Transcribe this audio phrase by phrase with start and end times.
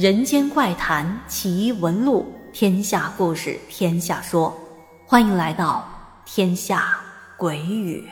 [0.00, 4.58] 人间怪谈奇闻录，天下故事天下说，
[5.04, 5.86] 欢迎来到
[6.24, 6.98] 天下
[7.36, 8.08] 鬼语。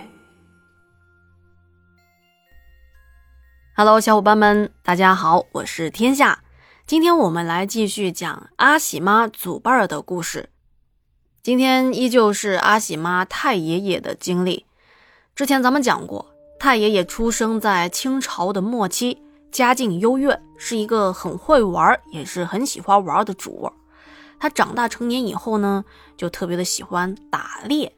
[3.75, 6.41] Hello，小伙伴们，大家好，我是天下。
[6.87, 10.51] 今天我们来继续讲阿喜妈祖辈儿的故事。
[11.43, 14.67] 今天依旧是阿喜妈太爷爷的经历。
[15.35, 19.23] 之前咱们讲过，太爷爷出生在清朝的末期。
[19.51, 23.73] 家境优越，是一个很会玩，也是很喜欢玩的主。
[24.39, 25.85] 他长大成年以后呢，
[26.17, 27.93] 就特别的喜欢打猎。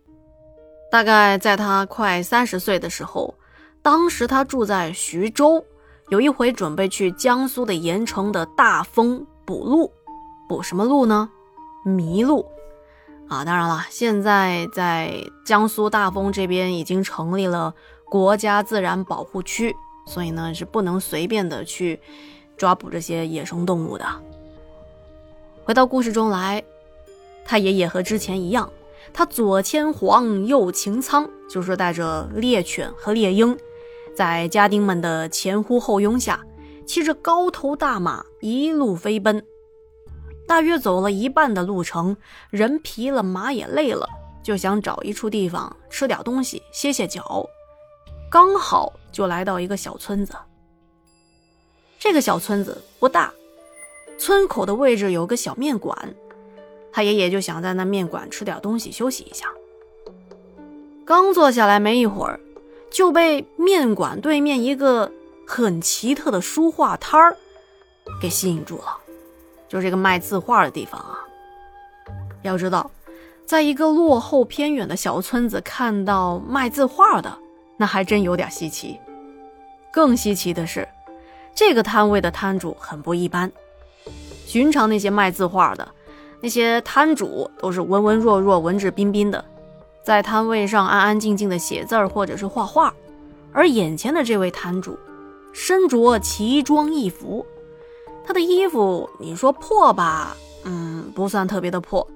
[0.91, 3.35] 大概在他快三十岁的时候，
[3.83, 5.65] 当时他住在徐州，
[6.09, 9.93] 有一回准备去江苏的盐城的大丰捕鹿，
[10.49, 11.31] 捕什么鹿呢？
[11.85, 12.45] 麋鹿
[13.29, 13.45] 啊！
[13.45, 17.75] 当然了，现在在江苏大丰这边已经成立了
[18.07, 19.75] 国家自然保护区。
[20.07, 22.01] 所以呢，是不能随便的去
[22.57, 24.05] 抓捕这些野生动物的。
[25.65, 26.63] 回到故事中来，
[27.45, 28.73] 他爷爷和之前一样，
[29.13, 33.57] 他左牵黄，右擎苍，就是带着猎犬和猎鹰，
[34.17, 36.45] 在家丁们的前呼后拥下，
[36.87, 39.45] 骑着高头大马一路飞奔。
[40.49, 42.17] 大约走了一半的路程，
[42.51, 44.09] 人疲了，马也累了，
[44.43, 47.47] 就想找一处地方吃点东西，歇歇脚。
[48.29, 50.35] 刚好就来到一个小村子。
[51.99, 53.33] 这个小村子不大，
[54.19, 56.15] 村口的位置有个小面馆，
[56.93, 59.47] 他爷爷就想在那面馆吃点东西休息一下。
[61.05, 62.41] 刚坐下来没一会儿，
[62.91, 65.13] 就被面馆对面一个
[65.47, 67.37] 很奇特的书画摊儿
[68.23, 68.97] 给吸引住了，
[69.69, 71.19] 就是这个卖字画的地方啊。
[72.43, 72.91] 要知道，
[73.45, 77.37] 在一个落后偏远的小村子看到卖字画的。
[77.81, 79.01] 那还真有点稀奇。
[79.91, 80.87] 更稀奇的是，
[81.55, 83.51] 这个摊位的摊主很不一般。
[84.47, 85.89] 寻常那些卖字画的，
[86.43, 89.43] 那些摊主都是文文弱弱、文质彬彬的，
[90.03, 92.93] 在摊位上安安静静的写字儿或者是画画。
[93.51, 94.99] 而眼前的这位摊主，
[95.55, 97.47] 身着奇装异服，
[98.27, 102.07] 他的衣服你说破吧，嗯，不算特别的破，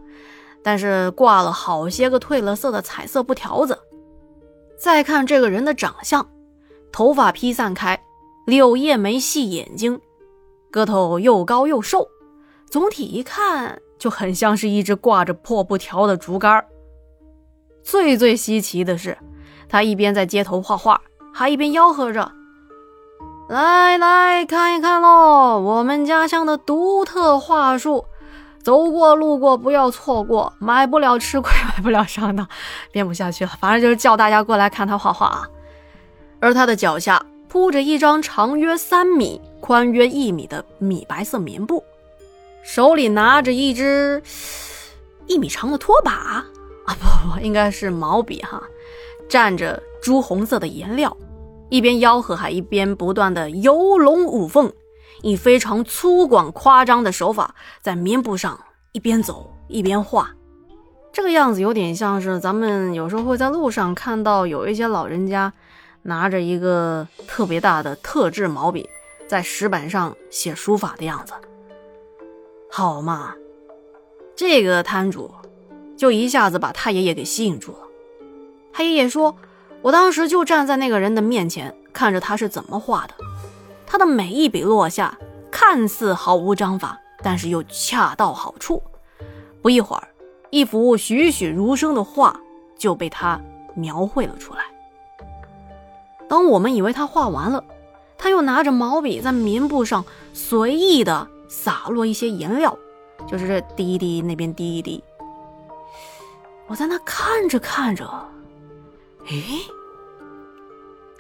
[0.63, 3.79] 但是挂了好些个褪了色的彩色布条子。
[4.85, 6.29] 再看这个人的长相，
[6.93, 7.99] 头发披散开，
[8.45, 9.99] 柳叶眉细眼睛，
[10.71, 12.07] 个头又高又瘦，
[12.69, 16.63] 总体一看就很像是一只挂着破布条的竹竿。
[17.83, 19.17] 最最稀奇的是，
[19.71, 21.01] 他一边在街头画画，
[21.33, 22.31] 还一边吆喝着
[23.49, 28.05] ：“来来看一看喽，我们家乡的独特画术。”
[28.65, 32.49] 走过路过不要错过，买不了吃亏， 买不了上当，
[32.91, 33.53] 编不下去了。
[33.61, 35.47] 反正就是叫大家过来看他画画啊。
[36.41, 41.85] 而他的脚下铺着一张长约三米、宽约一米的米白色棉布，
[42.63, 44.23] 手里拿着一支
[45.27, 46.47] 一米长的拖把啊，
[46.87, 48.63] 不不，应该是毛笔哈，
[49.29, 51.15] 蘸着朱红色的颜料，
[51.69, 54.73] 一边吆喝还一边不断的游龙舞凤。
[55.25, 58.61] 以非常粗犷夸张的手法，在棉布上
[58.93, 60.31] 一边走一边画，
[61.15, 65.51] 这个样子有点像是咱们有时候会在路上看到有一些老人家
[66.03, 68.87] 拿着一个特别大的特制毛笔，
[69.27, 71.33] 在石板上写书法的样子。
[72.71, 73.35] 好嘛，
[74.37, 75.35] 这个摊主
[75.97, 77.79] 就一下子把太爷爷给吸引住了。
[78.75, 79.35] 太爷爷说
[79.81, 83.15] ：“我当时就站在那个人的面前，看着他是怎么画的。”
[83.95, 85.17] 他的每一笔落下，
[85.53, 88.83] 看似毫无章法，但是又恰到好处。
[89.63, 90.09] 不一会儿，
[90.51, 92.41] 一幅栩栩如生的画
[92.77, 93.41] 就被他
[93.77, 94.65] 描绘了出来。
[96.29, 97.63] 当我们以为他画完了，
[98.19, 102.77] 他又拿着毛笔在棉布上随意的洒落一些颜料，
[103.29, 105.05] 就是这滴滴，那边滴一滴。
[106.67, 108.05] 我在那看着看着，
[109.29, 109.61] 诶。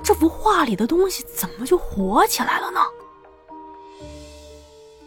[0.05, 2.81] 这幅画里的东西怎么就活起来了呢？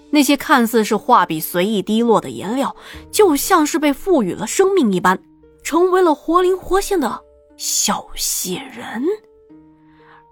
[0.09, 2.75] 那些看似是画笔随意滴落的颜料，
[3.11, 5.21] 就像是被赋予了生命一般，
[5.63, 7.21] 成为了活灵活现的
[7.57, 9.03] 小血人。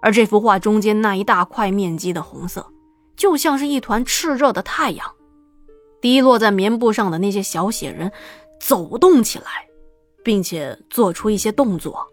[0.02, 2.66] 而这幅画中间那一大块面积的红色，
[3.16, 5.12] 就像是一团炽热的太阳。
[6.00, 8.10] 滴落在棉布上的那些小血人，
[8.60, 9.68] 走动起来，
[10.24, 12.06] 并且做出一些动作。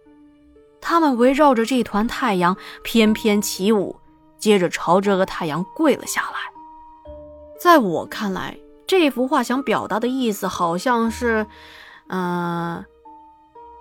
[0.83, 3.95] 他们围绕着这团太阳翩翩起舞，
[4.37, 7.13] 接着朝这个太阳跪了下来。
[7.57, 11.47] 在我看来，这幅画想表达的意思好像是，
[12.07, 12.83] 嗯，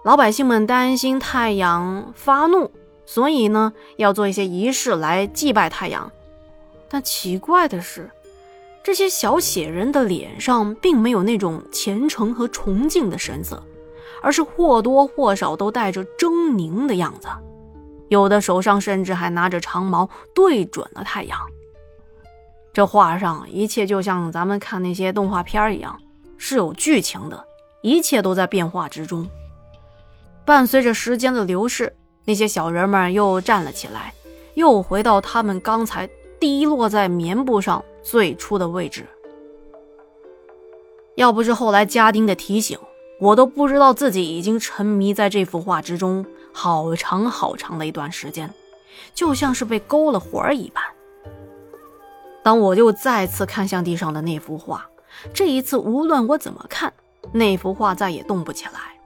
[0.05, 2.71] 老百姓们担心太阳发怒，
[3.05, 6.13] 所以呢要做一些仪式来祭拜太阳。
[6.89, 8.09] 但奇怪的是，
[8.85, 13.61] 这些小写人的脸上并没有那种虔诚和崇敬的神色，
[14.23, 17.29] 而是或多或少都带着狰狞的样子。
[18.09, 21.39] 有的手上甚至还拿着长矛，对准了太阳。
[22.73, 26.01] 这画上一切就像咱们看那些动画片一样，
[26.39, 27.45] 是有剧情的，
[27.83, 29.29] 一切都在变化之中。
[30.45, 31.95] 伴随着时间的流逝，
[32.25, 34.15] 那些小人们又站了起来，
[34.55, 36.09] 又回到他们刚才
[36.39, 37.85] 滴落在棉布上。
[38.05, 39.07] 最初的位置，
[41.15, 42.77] 要不是后来家丁的提醒，
[43.23, 48.53] 我都不知道自己已经沉迷在这幅画之中好长好长的一段时间，
[49.15, 50.83] 就像是被勾了魂儿一般。
[52.43, 54.85] 当我又再次看向地上的那幅画，
[55.33, 56.93] 这一次无论我怎么看，
[57.31, 58.99] 那幅画再也动不起来，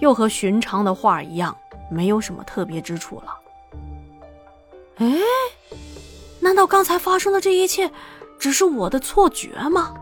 [0.00, 1.56] 又和寻常的画一样，
[1.88, 3.38] 没有什么特别之处了。
[4.96, 5.16] 哎，
[6.40, 7.88] 难道刚才发生的这一切？
[8.36, 9.94] 只是我的错觉吗？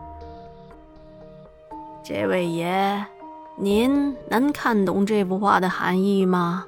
[2.03, 3.05] 这位爷，
[3.61, 6.65] 您能看懂这幅画的含义吗？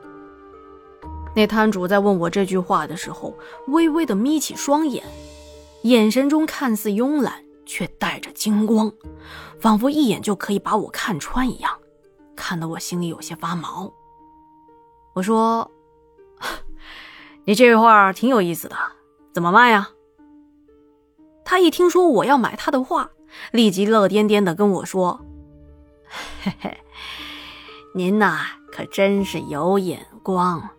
[1.33, 3.33] 那摊主在问我这句话的时候，
[3.67, 5.01] 微微的眯起双眼，
[5.83, 8.91] 眼神中看似慵懒，却带着金光，
[9.57, 11.71] 仿佛一眼就可以把我看穿一样，
[12.35, 13.93] 看得我心里有些发毛。
[15.13, 15.71] 我说
[17.47, 18.75] ：“你这画挺有意思的，
[19.33, 19.91] 怎么卖呀？”
[21.45, 23.11] 他一听说我要买他的画，
[23.53, 25.21] 立即乐颠颠的跟我说
[26.43, 26.77] ：“嘿嘿，
[27.93, 30.69] 您呐可真是有眼光。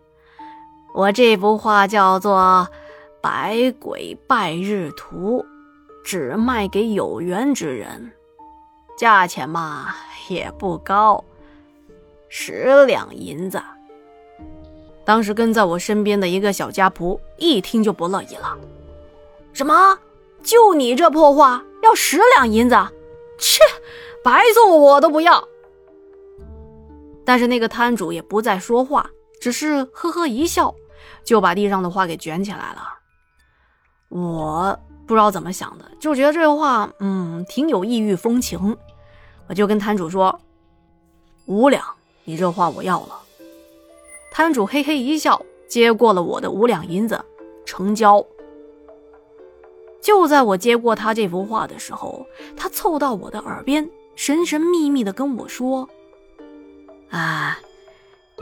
[0.94, 2.68] 我这幅画叫做
[3.20, 5.40] 《百鬼拜日图》，
[6.04, 8.12] 只卖给有缘之人，
[8.96, 9.94] 价钱嘛
[10.28, 11.24] 也不高，
[12.28, 13.62] 十两银子。”
[15.04, 18.56] 当时跟在我身边的一个小家仆一听就不乐意了
[19.52, 19.98] ：“什么？”
[20.42, 22.76] 就你这破画，要十两银子？
[23.38, 23.62] 切，
[24.22, 25.46] 白送我都不要。
[27.24, 29.08] 但是那个摊主也不再说话，
[29.40, 30.74] 只是呵呵一笑，
[31.24, 32.98] 就把地上的画给卷起来了。
[34.08, 38.76] 我不知道怎么想的，就觉得这个画，嗯，挺有异域风情。
[39.48, 40.38] 我就跟摊主说
[41.46, 41.84] ：“五两，
[42.24, 43.18] 你这画我要了。”
[44.32, 47.22] 摊主嘿嘿一笑，接过了我的五两银子，
[47.64, 48.24] 成交。
[50.00, 52.26] 就在我接过他这幅画的时候，
[52.56, 55.88] 他凑到我的耳边，神神秘秘地跟我说
[57.10, 57.58] ：“啊，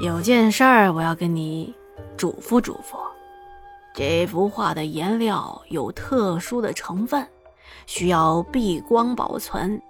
[0.01, 1.75] 有件事儿我要跟你
[2.17, 2.97] 嘱咐嘱咐。
[3.95, 7.27] 这幅画的颜料有特殊的成分，
[7.87, 9.81] 需要避光保存，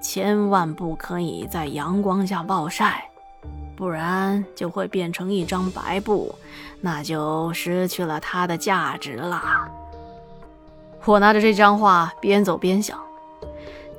[0.00, 3.10] 千万不可以在阳光下暴晒，
[3.76, 6.34] 不然就会变成一张白布，
[6.80, 9.68] 那就失去了它的价值了。”
[11.04, 12.98] 我拿着这张画边走边想，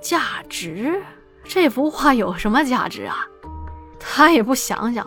[0.07, 1.03] 价值？
[1.43, 3.27] 这幅画有什么价值啊？
[3.99, 5.05] 他也不想想，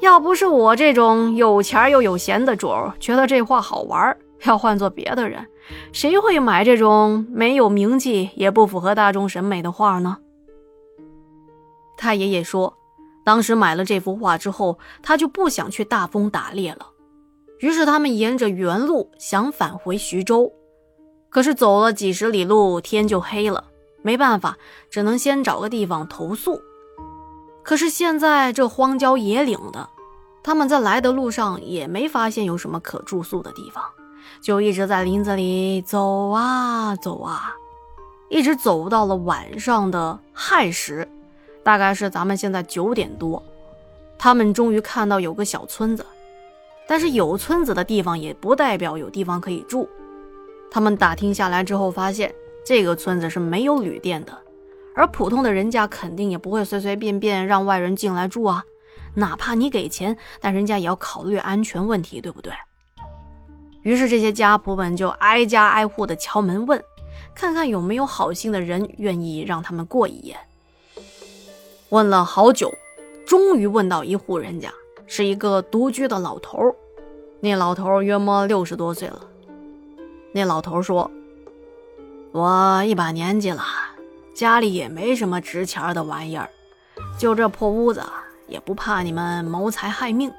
[0.00, 5.46] 要不是我这种有钱又有闲的主儿觉得这画好玩，要换做别的人，
[5.92, 10.16] 谁会买这种没有名气也不符合大众审美的画呢？
[11.98, 12.74] 太爷爷说，
[13.26, 16.86] 当时买了这幅画之后，他就不想去大风打猎了，
[17.58, 20.50] 于是他们沿着原路想返回徐州。
[21.28, 23.64] 可是走了几十里路，天就黑了，
[24.02, 24.58] 没办法，
[24.90, 26.60] 只能先找个地方投宿。
[27.62, 29.88] 可是现在这荒郊野岭的，
[30.42, 33.84] 他们在来的路上也没发现有什么可住宿的地方，
[34.40, 37.54] 就一直在林子里走啊走啊，
[38.28, 41.08] 一直走到了晚上的亥时，
[41.62, 43.40] 大概是咱们现在九点多，
[44.18, 46.04] 他们终于看到有个小村子，
[46.88, 49.88] 但是有村子的地方也不代表有地方可以住。
[50.68, 54.36] 他们打听下来之后，发现这个村子是没有旅店的，
[54.94, 58.64] 而普通的人家肯定也不会随随便便让外人进来住啊，
[59.14, 62.52] 哪怕你给钱，但人家也要考虑安全问题，对不对？
[63.82, 66.80] 于是这些家仆们就挨家挨户的敲门问，
[67.34, 70.36] 看看有没有好心的人愿意让他们过一夜。
[71.88, 72.72] 问了好久，
[73.26, 74.72] 终于问到一户人家，
[75.06, 76.74] 是一个独居的老头，
[77.40, 79.20] 那老头约摸六十多岁了。
[80.32, 81.10] 那老头说
[82.32, 83.62] ：“我一把年纪了，
[84.34, 86.48] 家里也没什么值钱的玩意儿，
[87.18, 88.02] 就这破屋子，
[88.48, 90.32] 也不怕你们谋财害命。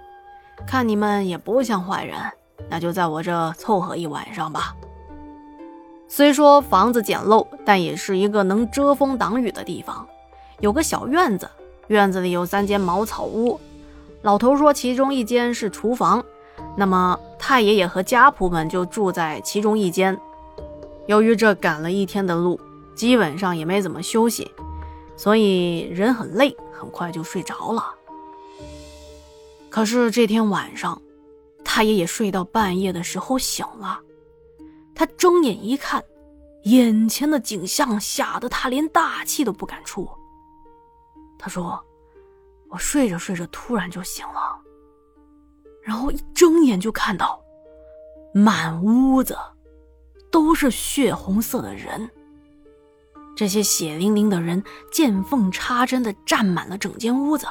[0.65, 2.17] 看你们也不像坏人，
[2.67, 4.75] 那就在我这凑合一晚上吧。
[6.07, 10.07] 虽说房子简陋，但也是一个能遮风挡雨的地方。
[10.61, 11.47] 有个小院子，
[11.89, 13.59] 院子里有三间茅草屋。
[14.23, 16.23] 老头说，其中一间是厨房。”
[16.75, 20.19] 那么太爷爷和家仆们就住在其中一间。
[21.07, 22.59] 由于这赶了一天的路，
[22.95, 24.49] 基本上也没怎么休息，
[25.17, 27.93] 所以人很累，很快就睡着了。
[29.69, 31.01] 可是这天晚上，
[31.63, 33.99] 太爷爷睡到半夜的时候醒了，
[34.95, 36.03] 他睁眼一看，
[36.63, 40.07] 眼前的景象吓得他连大气都不敢出。
[41.37, 41.83] 他说
[42.69, 44.57] ：“我睡着睡着，突然就醒了，
[45.81, 47.41] 然后一睁眼就看到
[48.33, 49.37] 满屋子。”
[50.33, 52.09] 都是血红色的人，
[53.35, 57.45] 这些血淋淋的人见缝插针的站满了整间屋子，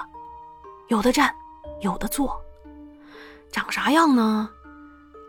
[0.88, 1.32] 有的站，
[1.80, 2.36] 有的坐，
[3.52, 4.50] 长啥样呢？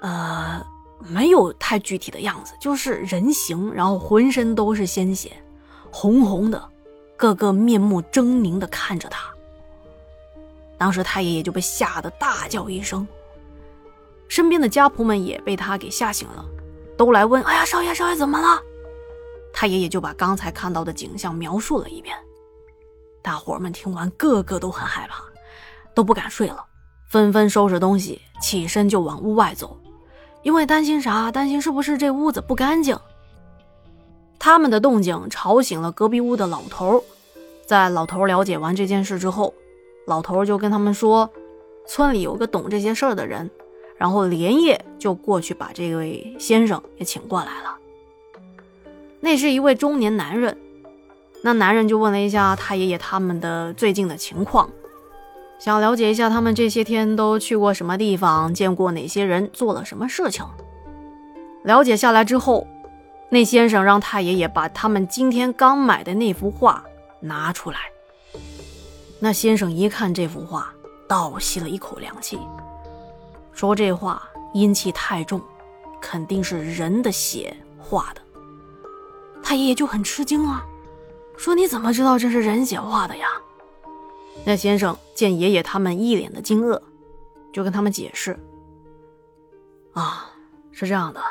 [0.02, 0.66] 呃，
[0.98, 5.32] 没有太具体的样子，就是人形，然后浑身都是鲜血，
[5.92, 6.70] 红红的，
[7.16, 9.32] 个个面目狰狞的看着他。
[10.76, 13.08] 当时太爷爷就被吓得大叫一声，
[14.28, 16.44] 身边的家仆们也被他给吓醒了。
[17.04, 18.62] 都来问：“哎呀，少爷，少爷怎么了？”
[19.52, 22.16] 太爷爷就把刚才看到的景象描述了一遍。
[23.22, 25.22] 大伙们听完，个个都很害怕，
[25.94, 26.66] 都不敢睡了，
[27.10, 29.78] 纷纷收拾东西，起身就往屋外走，
[30.44, 31.30] 因为担心啥？
[31.30, 32.98] 担心是不是这屋子不干净？
[34.40, 37.04] 他们的动静吵醒了隔壁屋的老头。
[37.68, 39.54] 在老头了解完这件事之后，
[40.08, 41.30] 老头就跟他们说
[41.86, 43.52] ：“村里有个懂这些事儿的人。”
[44.04, 47.78] 然后连夜就过去把这位先生也请过来了。
[49.22, 50.58] 那是一位中年男人，
[51.42, 54.70] 那男人就问了一下太爷爷他们的最近的情况，
[55.58, 60.46] 想了解一下他们这些天都去过什么地方，见过哪些人，做了什么事情。
[61.64, 62.68] 了解下来之后，
[63.30, 66.84] 那先生让太爷爷把他们今天刚买的那幅画
[67.22, 67.78] 拿出来。
[69.22, 70.74] 那先生一看这幅画，
[71.08, 72.38] 倒吸了一口凉气。
[73.54, 74.22] 说这话
[74.54, 75.42] 阴气太重，
[76.02, 78.22] 肯定是人的血画的。
[79.42, 80.66] 太爷爷就很吃惊啊，
[81.38, 83.28] 说：“你怎么知道这是人血画的呀？”
[84.46, 86.82] 那先生见爷爷他们一脸的惊愕，
[87.52, 88.38] 就跟他们解释
[89.94, 90.30] ：“啊，
[90.72, 91.22] 是这样的，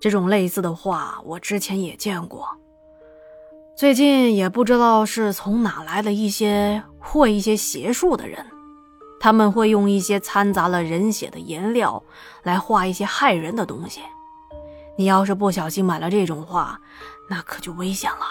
[0.00, 2.48] 这种类似的画我之前也见过。
[3.76, 8.46] 最近也不知道是从哪来的一些会一些邪术的人。”
[9.22, 12.02] 他们会用一些掺杂了人血的颜料
[12.42, 14.00] 来画一些害人的东西。
[14.98, 16.76] 你要是不小心买了这种画，
[17.30, 18.26] 那可就危险了。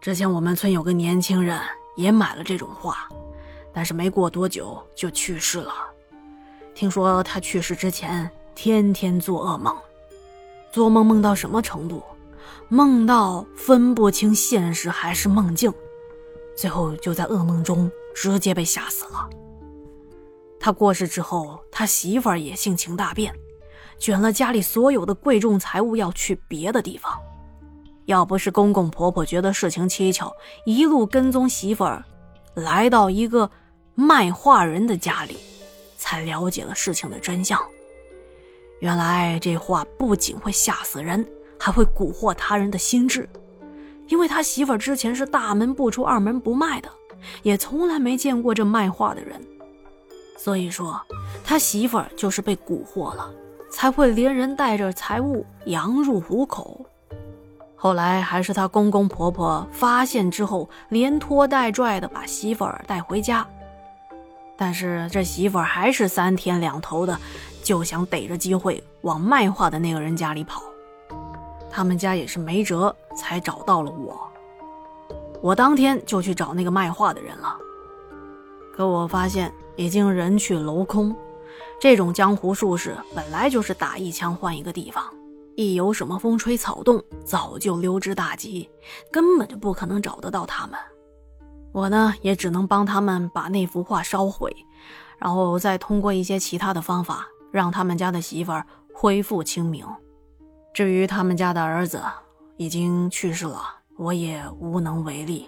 [0.00, 1.60] 之前我们村有个年轻人
[1.96, 3.08] 也买了这种画，
[3.74, 5.72] 但是没过多久就去世了。
[6.76, 9.76] 听说他去世之前天天做噩梦，
[10.70, 12.00] 做梦梦到什么程度？
[12.68, 15.74] 梦到分不清现实还是梦境，
[16.56, 19.28] 最后就在噩梦中直接被吓死了。
[20.64, 23.34] 他过世之后，他媳妇儿也性情大变，
[23.98, 27.12] 卷了家里所有的贵重财物要去别的地方。
[28.04, 30.32] 要不是公公婆婆觉得事情蹊跷，
[30.64, 32.04] 一路跟踪媳妇儿，
[32.54, 33.50] 来到一个
[33.96, 35.36] 卖画人的家里，
[35.96, 37.60] 才了解了事情的真相。
[38.78, 41.26] 原来这画不仅会吓死人，
[41.58, 43.28] 还会蛊惑他人的心智。
[44.06, 46.88] 因为他媳妇儿之前是大门不出二门不迈的，
[47.42, 49.44] 也从来没见过这卖画的人。
[50.42, 51.00] 所以说，
[51.44, 53.30] 他媳妇儿就是被蛊惑了，
[53.70, 56.84] 才会连人带着财物羊入虎口。
[57.76, 63.46] 后来还是他公公婆婆发现之后，连拖带拽的把媳妇儿带回家。
[64.56, 67.16] 但是这媳妇儿还是三天两头的，
[67.62, 70.60] 就想逮着机会往卖画的那个人家里跑。
[71.70, 74.28] 他们家也是没辙，才找到了我。
[75.40, 77.56] 我当天就去找那个卖画的人了。
[78.76, 81.14] 可我发现已经人去楼空，
[81.80, 85.04] 这种江湖术士本来就是打一枪换一个地方，
[85.56, 88.68] 一有什么风吹草动，早就溜之大吉，
[89.10, 90.78] 根本就不可能找得到他们。
[91.72, 94.54] 我呢，也只能帮他们把那幅画烧毁，
[95.18, 99.86] 然后再通过一些其他的方法，让他们家的媳妇儿恢复清明。
[100.74, 102.02] 至于他们家的儿子
[102.56, 103.62] 已经去世了，
[103.96, 105.46] 我也无能为力。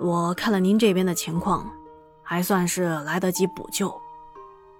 [0.00, 1.70] 我看了您这边的情况，
[2.28, 3.90] 还算是来得及补救。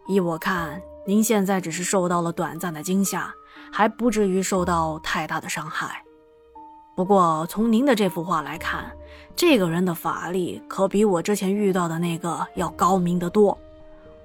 [0.07, 3.33] 依我看，您现在只是受到了短暂的惊吓，
[3.73, 6.05] 还不至于受到太大的伤害。
[6.95, 8.93] 不过从您的这幅画来看，
[9.35, 13.57] 这个人的法力可比我之前遇到的那个要高明得多。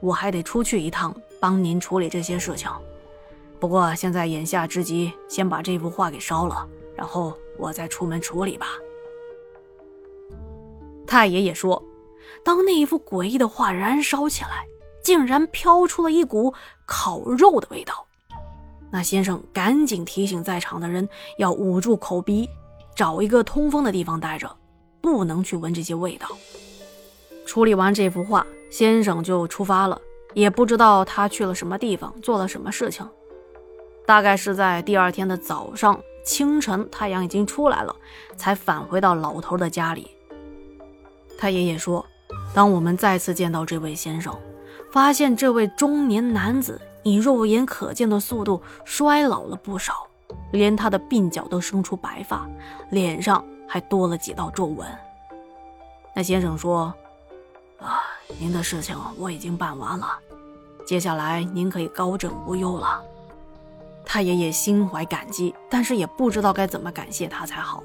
[0.02, 2.70] 我还得出去一趟，帮您处理这些事情。
[3.58, 8.68] 不过现在眼下之急，先把这幅画给烧了，然后我再出门处理吧。
[11.08, 11.82] 太爷爷说
[12.44, 14.66] ：“当那一幅诡异的画燃烧起来，
[15.04, 16.54] 竟然飘出了一股
[16.86, 18.06] 烤肉的味道。
[18.92, 21.08] 那先生赶紧提醒在场的人
[21.38, 22.48] 要捂住口鼻，
[22.96, 24.56] 找一个通风的地方待着，
[25.02, 26.28] 不能去闻这些味道。
[27.46, 30.00] 处理完这幅画，先生就出发了，
[30.34, 33.08] 也不知道他去了什么地方，做了什么事情。
[34.06, 37.96] 大概是在第二天的早上清晨，太阳已经出来了，
[38.38, 40.12] 才返回到老头的家里。
[41.38, 42.06] 他爷爷说
[42.54, 44.38] ：“当我们再次见到这位先生，
[44.92, 50.08] 发现这位中年男子以肉眼可见的速度衰老了不少，
[50.52, 52.48] 连他的鬓角都生出白发，
[52.92, 54.88] 脸上还多了几道皱纹。”
[56.16, 56.94] 那先生说
[57.82, 58.04] ：“啊，
[58.38, 60.08] 您的事情我已经办完了，
[60.86, 63.02] 接下来您可以高枕无忧了。”
[64.06, 67.84] 他爷爷心怀感激，但是也不知道该怎么感谢他才好。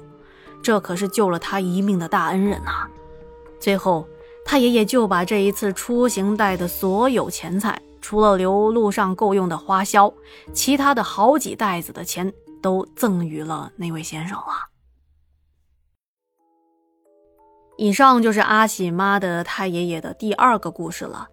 [0.61, 2.85] 这可是救了他一命的大恩人呐！
[3.59, 4.05] 最后，
[4.49, 10.11] 他爷爷就把这一次出行带的所有钱财，除了留路上够用的花销，
[10.53, 14.45] 其他的好几袋子的钱都赠予了那位先生了。
[17.77, 21.27] 以上就是阿喜妈的太爷爷的第二个故事了。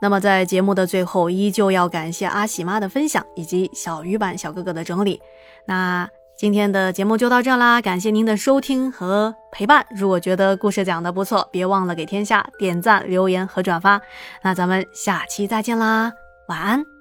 [0.00, 5.20] 那么，在节目的最后，依旧要感谢阿喜妈的分享以及小鱼版小哥哥的整理。
[5.66, 9.86] 那今天的节目就到这啦，感谢您的收听和陪伴。
[9.94, 14.00] 如果觉得故事讲的不错，别忘了给天下点赞、留言和转发。
[14.42, 16.12] 那咱们下期再见啦，
[16.48, 16.93] 晚安。